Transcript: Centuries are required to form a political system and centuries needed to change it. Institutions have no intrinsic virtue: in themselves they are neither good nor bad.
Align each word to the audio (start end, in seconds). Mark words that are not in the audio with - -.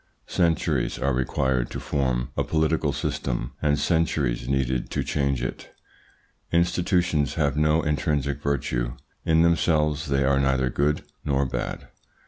Centuries 0.25 0.97
are 0.97 1.13
required 1.13 1.69
to 1.69 1.79
form 1.79 2.31
a 2.35 2.43
political 2.43 2.91
system 2.91 3.51
and 3.61 3.77
centuries 3.77 4.49
needed 4.49 4.89
to 4.89 5.03
change 5.03 5.43
it. 5.43 5.75
Institutions 6.51 7.35
have 7.35 7.55
no 7.55 7.83
intrinsic 7.83 8.41
virtue: 8.41 8.93
in 9.25 9.43
themselves 9.43 10.07
they 10.07 10.23
are 10.23 10.39
neither 10.39 10.71
good 10.71 11.03
nor 11.23 11.45
bad. 11.45 11.87